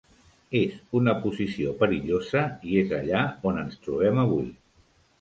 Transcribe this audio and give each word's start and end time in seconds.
És 0.59 0.71
una 0.99 1.13
posició 1.25 1.75
perillosa 1.83 2.43
i 2.73 2.83
és 2.83 2.99
allà 3.03 3.23
on 3.51 3.65
ens 3.67 3.81
trobem 3.87 4.27
avui. 4.29 4.53